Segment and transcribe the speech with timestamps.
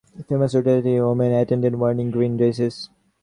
[0.27, 2.89] Famous society women would attend wearing green dresses.